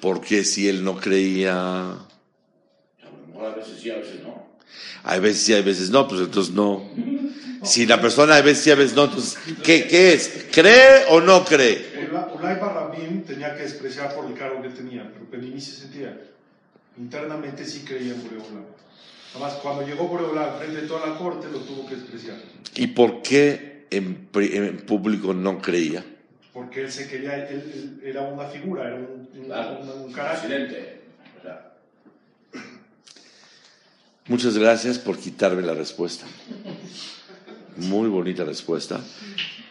[0.00, 1.96] porque si él no creía,
[3.40, 4.46] A a veces sí, a veces no.
[5.04, 6.82] hay veces sí, hay veces no, pues entonces no.
[7.64, 10.46] Si la persona hay veces sí, hay veces no, entonces, ¿qué, qué es?
[10.52, 11.87] ¿Cree o no cree?
[12.10, 16.18] Ula- Ulay Barrabim tenía que despreciar por el cargo que tenía, pero Benini se sentía.
[16.98, 18.64] Internamente sí creía en Boreola.
[19.34, 22.36] Además, cuando llegó Boreola al frente de toda la corte, lo tuvo que despreciar.
[22.76, 26.04] ¿Y por qué en, en público no creía?
[26.52, 30.12] Porque él se quería, él, él era una figura, era un, un, Claro, un- un
[30.12, 30.98] carácter.
[34.26, 36.26] Muchas gracias por quitarme la respuesta.
[37.76, 39.00] Muy bonita respuesta.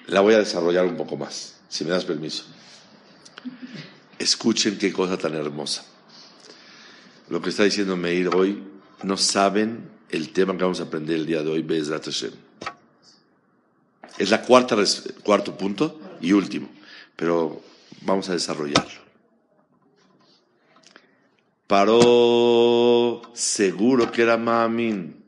[0.08, 2.44] La voy a desarrollar un poco más, si me das permiso.
[4.20, 5.86] Escuchen qué cosa tan hermosa.
[7.30, 8.64] Lo que está diciendo Meir hoy,
[9.04, 12.32] no saben el tema que vamos a aprender el día de hoy, Bezrat Hashem.
[14.18, 14.76] Es la cuarta,
[15.24, 16.70] cuarto punto y último,
[17.16, 17.62] pero
[18.02, 19.08] vamos a desarrollarlo.
[21.68, 25.27] Paró seguro que era Maamin.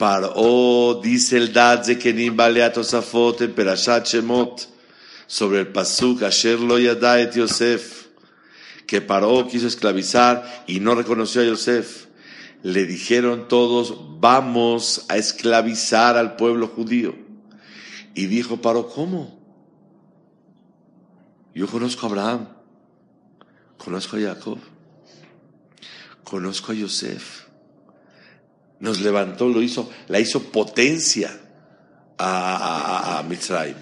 [0.00, 4.66] Paró, dice el Dad de Kenim Balea Tosafot en Perashat Shemot,
[5.26, 8.06] sobre el Pasuk Asher lo yada et Yosef,
[8.86, 12.06] que Paró quiso esclavizar y no reconoció a Yosef.
[12.62, 17.14] Le dijeron todos, vamos a esclavizar al pueblo judío.
[18.14, 19.38] Y dijo Paró, ¿cómo?
[21.54, 22.48] Yo conozco a Abraham,
[23.76, 24.60] conozco a Jacob,
[26.24, 27.49] conozco a Yosef.
[28.80, 31.38] Nos levantó, lo hizo, la hizo potencia
[32.18, 33.76] a, a, Mitzrayim.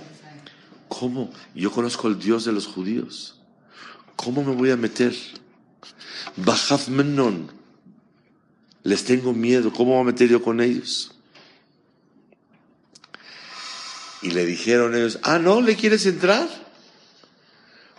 [0.88, 1.30] ¿Cómo?
[1.54, 3.36] Yo conozco al Dios de los judíos.
[4.16, 5.14] ¿Cómo me voy a meter?
[6.36, 7.50] Bajaf Menon.
[8.82, 9.72] Les tengo miedo.
[9.72, 11.12] ¿Cómo voy a meter yo con ellos?
[14.22, 16.48] Y le dijeron ellos, ah, no, ¿le quieres entrar?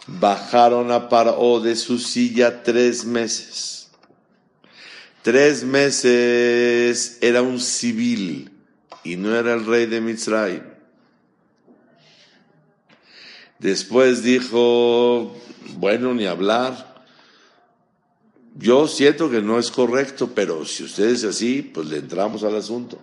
[0.07, 3.78] Bajaron a Paró de su silla tres meses.
[5.21, 8.51] Tres meses era un civil
[9.03, 10.63] y no era el rey de Mitzrayim.
[13.59, 15.35] Después dijo,
[15.75, 17.03] bueno, ni hablar.
[18.55, 22.55] Yo siento que no es correcto, pero si usted es así, pues le entramos al
[22.55, 22.97] asunto.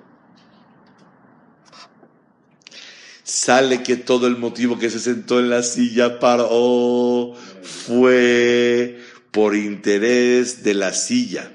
[3.23, 8.99] Sale que todo el motivo que se sentó en la silla paró fue
[9.31, 11.53] por interés de la silla,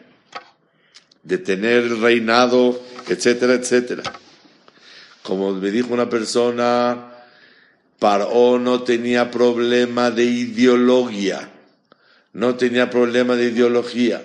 [1.23, 4.03] de tener reinado, etcétera, etcétera.
[5.21, 7.11] Como me dijo una persona,
[7.99, 11.51] Paró no tenía problema de ideología,
[12.33, 14.23] no tenía problema de ideología,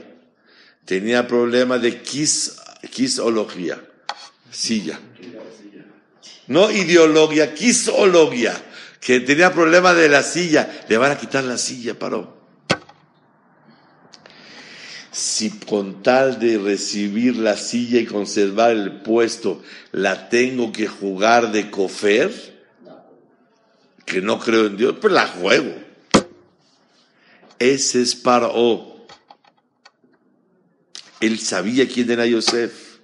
[0.87, 2.57] tenía problema de quis,
[2.91, 3.83] quisología,
[4.51, 4.99] silla.
[6.47, 8.55] No ideología, quisología,
[9.01, 12.36] que tenía problema de la silla, le van a quitar la silla, Paró.
[15.17, 21.53] Si con tal de recibir la silla y conservar el puesto, la tengo que jugar
[21.53, 22.31] de cofer,
[24.05, 25.75] que no creo en Dios, pues la juego.
[27.59, 29.07] Ese es Paró.
[31.21, 32.99] Él sabía quién era Yosef.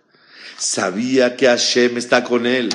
[0.59, 2.68] Sabía que Hashem está con él.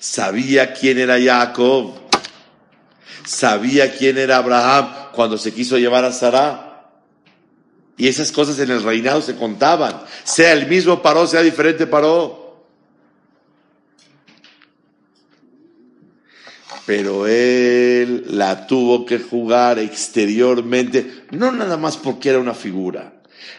[0.00, 1.94] Sabía quién era Jacob.
[3.24, 6.67] Sabía quién era Abraham cuando se quiso llevar a Sarah.
[7.98, 10.00] Y esas cosas en el reinado se contaban.
[10.24, 12.48] Sea el mismo Paró, sea diferente Paró.
[16.88, 23.12] pero él la tuvo que jugar exteriormente, no nada más porque era una figura.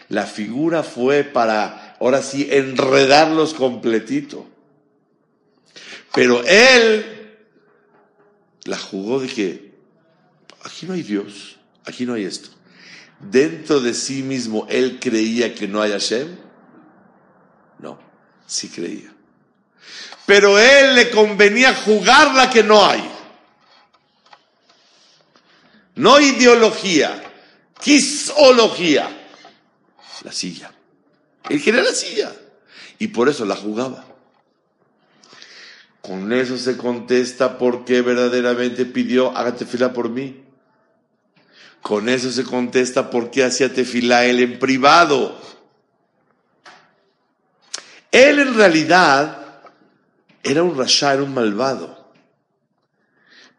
[0.08, 4.48] La figura fue para, ahora sí, enredarlos completito.
[6.12, 7.38] Pero él
[8.64, 9.74] la jugó de que
[10.64, 12.48] aquí no hay Dios, aquí no hay esto.
[13.20, 16.36] Dentro de sí mismo, él creía que no hay Hashem.
[17.78, 17.98] No,
[18.46, 19.12] sí creía.
[20.26, 23.02] Pero él le convenía jugar la que no hay.
[25.96, 27.22] No ideología,
[27.78, 29.08] quisología.
[30.22, 30.72] La silla.
[31.48, 32.34] Él quería la silla.
[32.98, 34.04] Y por eso la jugaba.
[36.00, 40.42] Con eso se contesta por qué verdaderamente pidió, hágate fila por mí.
[41.82, 45.40] Con eso se contesta por qué hacía tefilá él en privado.
[48.12, 49.62] Él en realidad
[50.42, 52.12] era un rasha, era un malvado.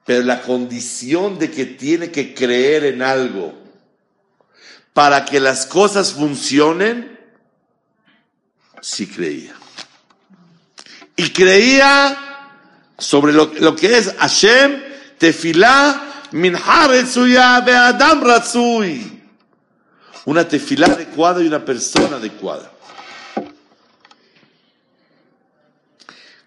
[0.05, 3.53] Pero la condición de que tiene que creer en algo
[4.93, 7.19] para que las cosas funcionen,
[8.81, 9.55] sí creía.
[11.15, 12.17] Y creía
[12.97, 14.84] sobre lo, lo que es Hashem,
[15.17, 19.22] tefilá, min haretzuya be'adam ratzui.
[20.26, 22.72] Una tefilá adecuada y una persona adecuada.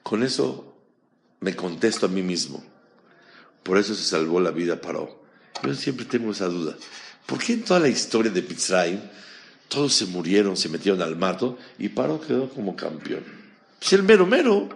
[0.02, 0.76] Con eso
[1.40, 2.62] me contesto a mí mismo.
[3.62, 5.24] Por eso se salvó la vida Paró.
[5.62, 6.76] Yo siempre tengo esa duda.
[7.26, 9.00] ¿Por qué en toda la historia de Mitzrayim
[9.68, 13.24] todos se murieron, se metieron al mato y Paró quedó como campeón?
[13.78, 14.68] Pues el mero mero.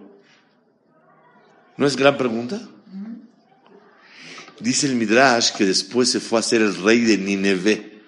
[1.76, 2.60] ¿No es gran pregunta?
[4.60, 8.02] Dice el Midrash que después se fue a ser el rey de Nineveh,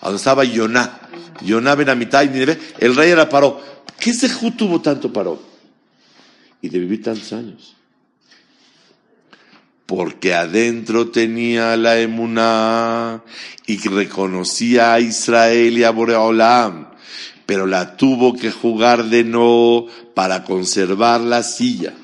[0.00, 1.00] a donde estaba Yoná.
[1.42, 2.58] Yoná ven a mitad y Nineveh.
[2.78, 3.60] El rey era Paró.
[3.98, 5.42] ¿Qué sejú tuvo tanto Paró?
[6.60, 7.76] Y de vivir tantos años
[9.86, 13.22] porque adentro tenía la emuná
[13.66, 16.88] y reconocía a Israel y a Boreolam,
[17.46, 21.94] pero la tuvo que jugar de no para conservar la silla.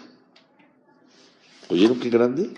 [1.68, 2.50] ¿Oyeron qué grande?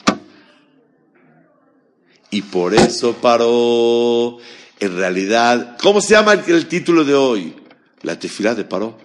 [2.35, 4.39] Y por eso paró.
[4.81, 7.55] En realidad, ¿cómo se llama el, título de hoy?
[8.03, 8.99] La tefilá de paró.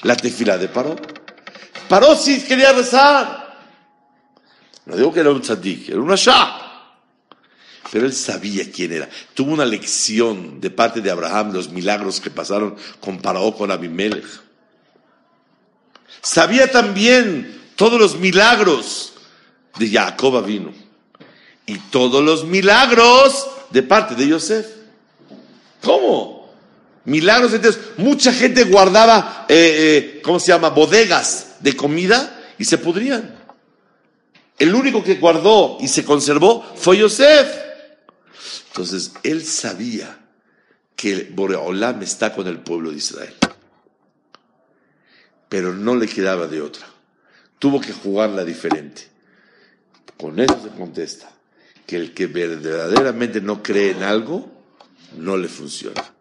[0.00, 0.96] La tefilá de paró.
[1.86, 3.58] Paró si quería rezar.
[4.86, 6.96] No digo que era un tzadik, era un ashá.
[7.92, 9.10] Pero él sabía quién era.
[9.34, 14.24] Tuvo una lección de parte de Abraham, los milagros que pasaron con Paró, con Abimelech.
[16.22, 19.12] Sabía también todos los milagros
[19.78, 20.89] de Jacob vino.
[21.70, 24.66] Y todos los milagros de parte de Yosef.
[25.80, 26.52] ¿Cómo?
[27.04, 27.78] Milagros de Dios.
[27.96, 30.70] Mucha gente guardaba, eh, eh, ¿cómo se llama?
[30.70, 33.36] Bodegas de comida y se pudrían.
[34.58, 37.46] El único que guardó y se conservó fue Yosef.
[38.70, 40.18] Entonces, él sabía
[40.96, 43.36] que Boreolam está con el pueblo de Israel.
[45.48, 46.88] Pero no le quedaba de otra.
[47.60, 49.06] Tuvo que jugarla diferente.
[50.16, 51.30] Con eso se contesta
[51.90, 54.48] que el que verdaderamente no cree en algo,
[55.18, 56.14] no le funciona.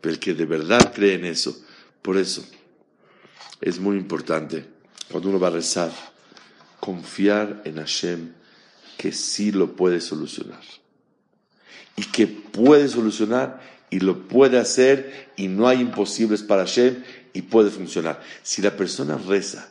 [0.00, 1.56] Pero el que de verdad cree en eso,
[2.02, 2.44] por eso
[3.60, 4.64] es muy importante
[5.08, 5.92] cuando uno va a rezar,
[6.80, 8.32] confiar en Hashem
[8.96, 10.64] que sí lo puede solucionar.
[11.94, 17.42] Y que puede solucionar y lo puede hacer y no hay imposibles para Hashem y
[17.42, 18.20] puede funcionar.
[18.42, 19.68] Si la persona reza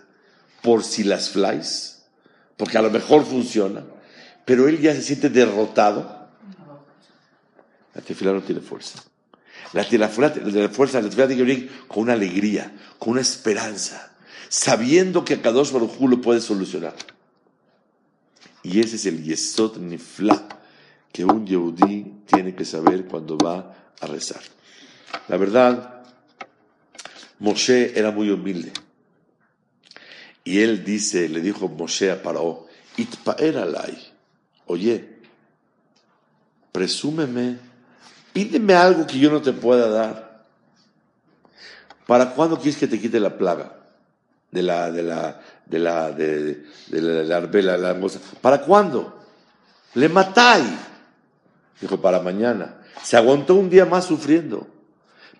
[0.62, 2.04] por si las flies,
[2.56, 3.84] porque a lo mejor funciona,
[4.48, 6.30] pero él ya se siente derrotado,
[7.94, 9.04] la tefila no tiene fuerza.
[9.74, 14.16] La tefila, la fuerza, la tefila tiene que venir con una alegría, con una esperanza,
[14.48, 16.96] sabiendo que Kadosh Baruj Hu lo puede solucionar.
[18.64, 20.48] Y ese es el Yesod Nifla
[21.12, 24.42] que un Yehudí tiene que saber cuando va a rezar.
[25.28, 26.06] La verdad,
[27.40, 28.72] Moshe era muy humilde.
[30.46, 34.07] Y él dice, le dijo Moshe a Paró, Itpaer alay,
[34.68, 35.18] oye,
[36.72, 37.58] presúmeme,
[38.34, 40.46] pídeme algo que yo no te pueda dar.
[42.06, 43.74] ¿Para cuándo quieres que te quite la plaga?
[44.52, 48.20] De la, de la, de la, de, de la, la arbela, la langosta.
[48.40, 49.26] ¿Para cuándo?
[49.94, 50.70] Le matáis.
[51.82, 52.82] Dijo, para mañana.
[53.04, 54.68] Se aguantó un día más sufriendo,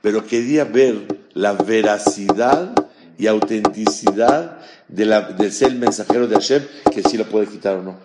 [0.02, 2.74] pero quería ver la veracidad
[3.18, 7.78] y autenticidad de, la, de ser el mensajero de Hashem, que si la puede quitar
[7.78, 7.98] o no.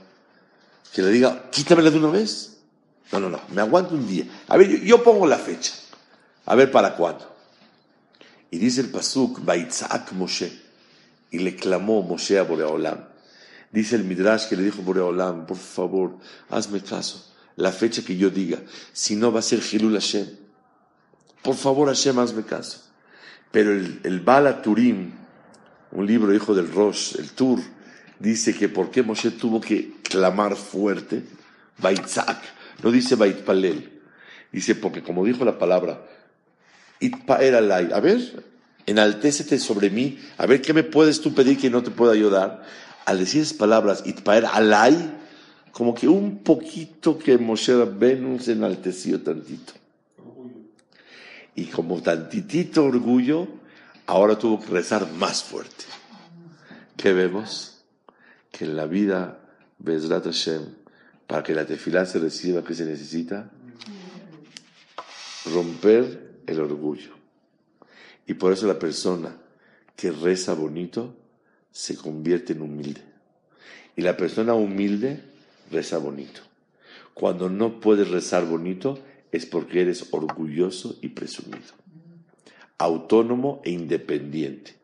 [0.93, 2.59] Que le diga, quítamela de una vez.
[3.13, 4.25] No, no, no, me aguanto un día.
[4.49, 5.75] A ver, yo, pongo la fecha.
[6.47, 7.31] A ver para cuándo.
[8.51, 10.61] Y dice el Pasuk, Baitzak Moshe.
[11.31, 13.07] Y le clamó Moshe a Boreolam.
[13.71, 16.19] Dice el Midrash que le dijo Boreolam, por favor,
[16.51, 17.33] hazme caso.
[17.57, 18.59] La fecha que yo diga.
[18.93, 20.27] Si no va a ser Hilul Hashem.
[21.43, 22.81] Por favor, Hashem, hazme caso.
[23.51, 25.13] Pero el, el Bala Turim,
[25.91, 27.61] un libro hijo del Rosh, el Tur,
[28.23, 31.25] dice que por qué Moshe tuvo que clamar fuerte,
[31.79, 32.39] Baitzak,
[32.83, 34.01] no dice Baitpalel,
[34.53, 36.07] dice porque como dijo la palabra,
[37.01, 38.45] Itpaer alay, a ver,
[38.87, 42.63] enaltécete sobre mí, a ver qué me puedes tú pedir que no te pueda ayudar.
[43.05, 45.19] Al decir esas palabras, Itpaer alay,
[45.73, 49.73] como que un poquito que Moshe Rabbenu se enalteció tantito.
[51.57, 53.49] Y como tantitito orgullo,
[54.07, 55.85] ahora tuvo que rezar más fuerte.
[56.97, 57.72] ¿Qué vemos?
[58.53, 59.41] Que en la vida,
[59.79, 60.63] Bezrat Hashem,
[61.27, 63.51] para que la tefilá se reciba, ¿qué se necesita?
[65.53, 67.11] Romper el orgullo.
[68.27, 69.37] Y por eso la persona
[69.97, 71.17] que reza bonito
[71.71, 73.03] se convierte en humilde.
[73.97, 75.21] Y la persona humilde
[75.71, 76.43] reza bonito.
[77.15, 78.99] Cuando no puedes rezar bonito
[79.33, 81.73] es porque eres orgulloso y presumido.
[82.79, 84.82] Autónomo e independiente.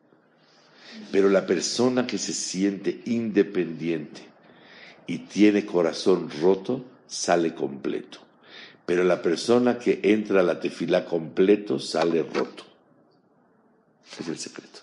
[1.10, 4.22] Pero la persona que se siente independiente
[5.06, 8.18] y tiene corazón roto sale completo.
[8.84, 12.64] Pero la persona que entra a la tefilá completo sale roto.
[14.18, 14.80] Es el secreto.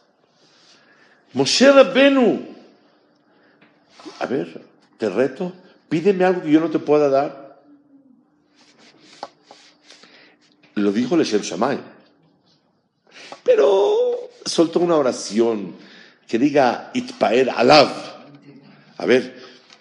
[1.33, 2.55] Moshe Rabbenu.
[4.19, 4.61] A ver,
[4.97, 5.53] te reto.
[5.89, 7.61] Pídeme algo que yo no te pueda dar.
[10.75, 11.79] Lo dijo Leshem Shammai.
[13.43, 15.75] Pero soltó una oración
[16.27, 17.89] que diga Itpaer Alav.
[18.97, 19.35] A ver,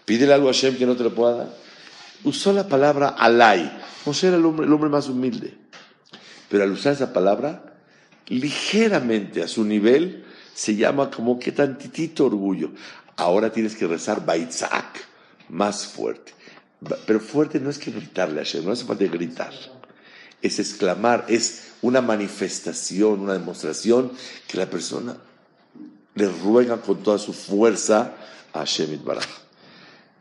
[0.04, 1.64] pídele algo a Hashem que no te lo pueda dar.
[2.24, 3.70] Usó la palabra alay.
[4.06, 5.54] Moshe era el hombre, el hombre más humilde.
[6.48, 7.74] Pero al usar esa palabra,
[8.28, 10.24] ligeramente a su nivel,
[10.54, 12.72] se llama como que tantitito orgullo.
[13.16, 15.00] Ahora tienes que rezar Baitzak,
[15.48, 16.32] más fuerte.
[17.06, 19.52] Pero fuerte no es que gritarle a Hashem, no hace falta gritar.
[20.42, 24.12] es exclamar, es una manifestación, una demostración
[24.46, 25.16] que la persona
[26.14, 28.14] le ruega con toda su fuerza
[28.52, 29.26] a Hashem Itbaraj.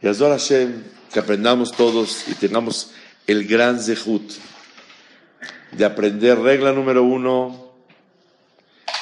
[0.01, 2.91] Y a Hashem, que aprendamos todos y tengamos
[3.27, 4.33] el gran zehut
[5.71, 7.71] de aprender regla número uno,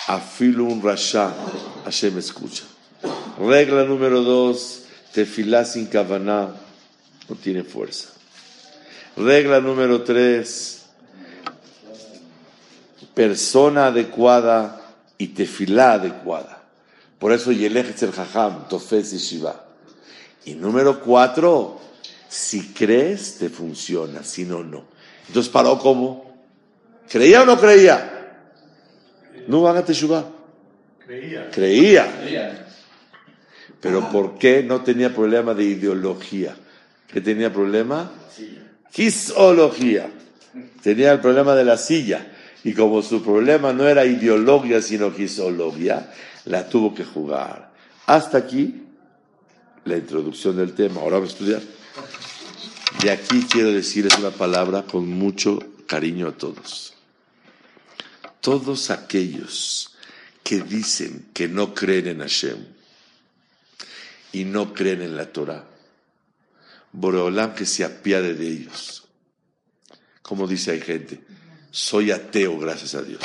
[0.07, 1.33] afilu un rasha,
[1.85, 2.63] Hashem escucha.
[3.39, 4.83] Regla número dos,
[5.13, 6.53] tefilá sin kavaná,
[7.27, 8.09] no tiene fuerza.
[9.17, 10.85] Regla número tres,
[13.13, 14.81] persona adecuada
[15.17, 16.60] y tefilá adecuada.
[17.21, 19.63] Por eso Yelech el Jajam, Tofes y Shiva.
[20.43, 21.79] Y número cuatro,
[22.27, 24.85] si crees, te funciona, si no, no.
[25.27, 26.41] Entonces paró como,
[27.07, 28.39] ¿creía o no creía?
[29.47, 30.25] No van a Teshuvah.
[31.05, 31.51] Creía.
[31.51, 32.67] Creía.
[33.79, 36.55] Pero ¿por qué no tenía problema de ideología?
[37.07, 38.11] ¿Qué tenía problema?
[38.91, 40.09] Quizología.
[40.81, 42.31] Tenía el problema de la silla.
[42.63, 46.11] Y como su problema no era ideología, sino quizología,
[46.45, 47.71] la tuvo que jugar.
[48.05, 48.83] Hasta aquí
[49.85, 51.01] la introducción del tema.
[51.01, 51.61] Ahora vamos a estudiar.
[53.01, 56.93] De aquí quiero decirles una palabra con mucho cariño a todos.
[58.41, 59.95] Todos aquellos
[60.43, 62.57] que dicen que no creen en Hashem
[64.31, 65.65] y no creen en la Torah,
[66.91, 69.03] Boreolam que se apiade de ellos.
[70.21, 71.21] Como dice hay gente,
[71.71, 73.21] soy ateo gracias a Dios.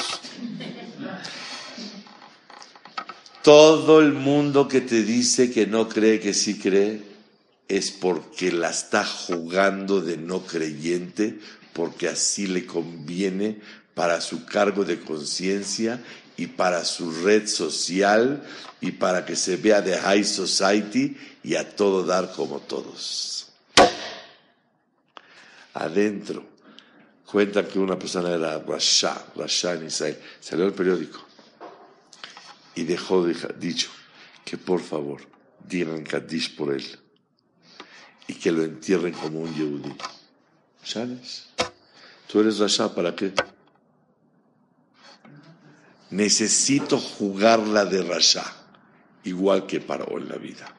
[3.47, 7.01] Todo el mundo que te dice que no cree que sí cree
[7.69, 11.39] es porque la está jugando de no creyente,
[11.73, 13.61] porque así le conviene
[13.95, 16.03] para su cargo de conciencia
[16.37, 18.43] y para su red social
[18.81, 23.47] y para que se vea de high society y a todo dar como todos.
[25.73, 26.45] Adentro,
[27.25, 31.26] cuenta que una persona era Rasha, Rasha en Israel, salió el periódico
[32.77, 33.89] y dejó dicho
[34.45, 35.23] que por favor
[35.67, 36.87] digan Kaddish por él
[38.29, 39.97] y que lo entierren como un Yehudi.
[40.85, 41.49] ¿Sabes?
[42.29, 43.33] Tú eres Rasha, ¿para qué?
[46.11, 48.45] Necesito jugarla de Rasha,
[49.25, 50.73] igual que paró en la vida.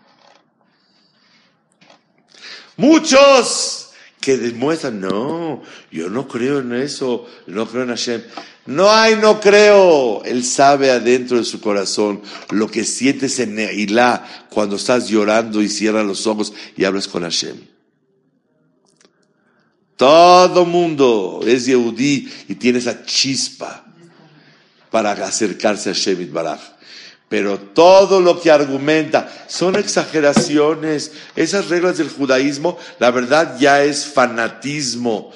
[2.77, 3.91] Muchos
[4.21, 8.23] que demuestran, no, yo no creo en eso, no creo en Hashem.
[8.67, 10.23] No hay, no creo.
[10.25, 15.69] Él sabe adentro de su corazón lo que sientes en Neilá cuando estás llorando y
[15.69, 17.57] cierras los ojos y hablas con Hashem.
[19.95, 23.85] Todo mundo es Yehudí y tiene esa chispa
[24.91, 26.59] para acercarse a Shemit Baraj.
[27.29, 31.11] Pero todo lo que argumenta son exageraciones.
[31.35, 35.31] Esas reglas del judaísmo, la verdad ya es fanatismo.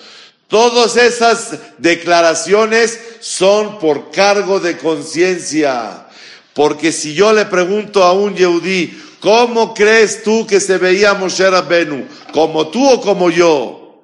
[0.51, 6.07] Todas esas declaraciones son por cargo de conciencia.
[6.53, 11.49] Porque si yo le pregunto a un Yehudí, ¿cómo crees tú que se veía Moshe
[11.49, 12.05] Rabbenu?
[12.33, 14.03] ¿Como tú o como yo?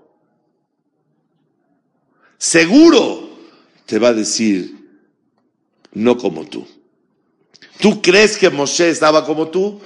[2.38, 3.30] Seguro
[3.86, 4.74] te va a decir,
[5.92, 6.66] no como tú.
[7.82, 9.82] ¿Tú crees que Moshe estaba como tú?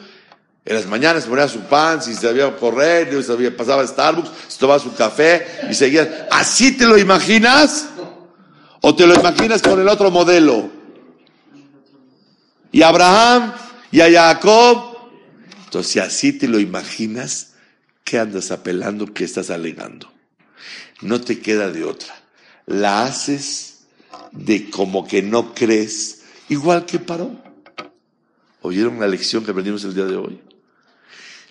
[0.63, 4.29] En las mañanas ponía su pan, si se había correr, se había, pasaba a Starbucks,
[4.47, 6.27] se tomaba su café y seguía.
[6.31, 7.89] ¿Así te lo imaginas?
[8.81, 10.69] ¿O te lo imaginas con el otro modelo?
[12.71, 13.53] Y Abraham
[13.91, 14.97] y a Jacob.
[15.65, 17.53] Entonces, si así te lo imaginas,
[18.03, 19.13] ¿qué andas apelando?
[19.13, 20.11] ¿Qué estás alegando?
[21.01, 22.13] No te queda de otra.
[22.67, 23.85] La haces
[24.31, 27.31] de como que no crees, igual que paró.
[28.61, 30.50] ¿Oyeron la lección que aprendimos el día de hoy?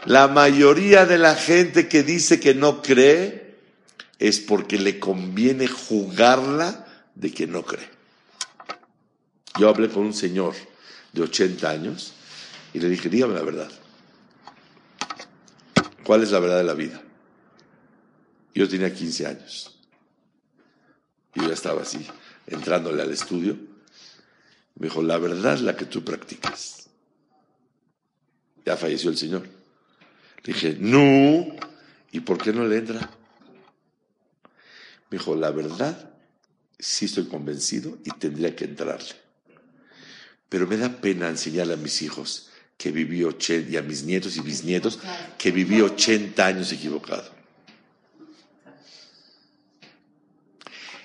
[0.06, 3.58] La mayoría de la gente que dice que no cree
[4.18, 7.88] es porque le conviene jugarla de que no cree.
[9.58, 10.54] Yo hablé con un señor
[11.12, 12.14] de 80 años
[12.72, 13.70] y le dije, dígame la verdad.
[16.04, 17.02] ¿Cuál es la verdad de la vida?
[18.54, 19.78] Yo tenía 15 años.
[21.34, 22.04] Y yo estaba así,
[22.46, 23.56] entrándole al estudio.
[24.76, 26.88] Me dijo, la verdad es la que tú practicas.
[28.64, 29.59] Ya falleció el señor.
[30.44, 31.46] Le dije, no.
[32.12, 33.10] ¿Y por qué no le entra?
[35.10, 36.10] Me dijo, la verdad,
[36.78, 39.14] sí estoy convencido y tendría que entrarle.
[40.48, 44.36] Pero me da pena enseñarle a mis hijos que viví 80, y a mis nietos
[44.36, 44.98] y bisnietos,
[45.36, 47.30] que viví 80 años equivocado.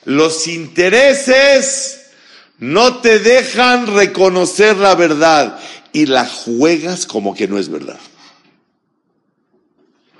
[0.06, 2.12] Los intereses
[2.60, 5.60] no te dejan reconocer la verdad
[5.92, 8.00] y la juegas como que no es verdad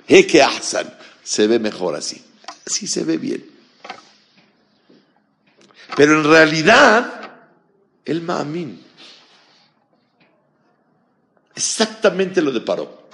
[0.06, 0.44] que
[1.22, 2.22] Se ve mejor así.
[2.66, 3.44] Así se ve bien.
[5.96, 7.30] Pero en realidad,
[8.04, 8.82] el Ma'amin.
[11.54, 13.08] Exactamente lo de Paró.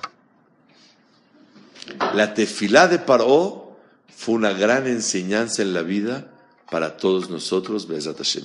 [2.14, 3.78] La tefilá de Paró
[4.14, 6.32] fue una gran enseñanza en la vida
[6.70, 7.86] para todos nosotros.
[7.86, 8.45] Be'ezat Hashem